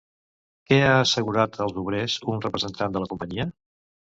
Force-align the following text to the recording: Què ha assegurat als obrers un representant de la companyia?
Què 0.71 0.79
ha 0.85 0.95
assegurat 1.01 1.59
als 1.67 1.77
obrers 1.83 2.17
un 2.35 2.43
representant 2.47 2.97
de 2.97 3.05
la 3.05 3.13
companyia? 3.15 3.49